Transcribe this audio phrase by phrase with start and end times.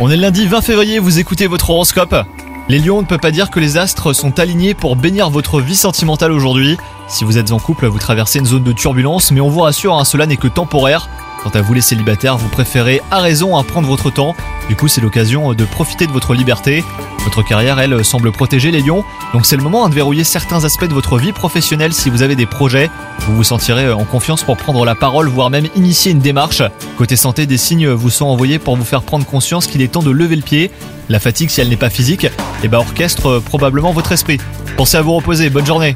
[0.00, 2.16] On est lundi 20 février, vous écoutez votre horoscope.
[2.68, 5.60] Les lions, on ne peut pas dire que les astres sont alignés pour bénir votre
[5.60, 6.76] vie sentimentale aujourd'hui.
[7.06, 9.96] Si vous êtes en couple, vous traversez une zone de turbulence, mais on vous rassure,
[9.96, 11.08] hein, cela n'est que temporaire.
[11.44, 14.34] Quant à vous les célibataires, vous préférez à raison à prendre votre temps.
[14.70, 16.82] Du coup, c'est l'occasion de profiter de votre liberté.
[17.24, 19.04] Votre carrière, elle, semble protéger les lions.
[19.34, 22.22] Donc c'est le moment hein, de verrouiller certains aspects de votre vie professionnelle si vous
[22.22, 22.88] avez des projets.
[23.26, 26.62] Vous vous sentirez en confiance pour prendre la parole, voire même initier une démarche.
[26.96, 30.02] Côté santé, des signes vous sont envoyés pour vous faire prendre conscience qu'il est temps
[30.02, 30.70] de lever le pied.
[31.10, 32.26] La fatigue, si elle n'est pas physique,
[32.62, 34.38] eh ben orchestre probablement votre esprit.
[34.78, 35.94] Pensez à vous reposer, bonne journée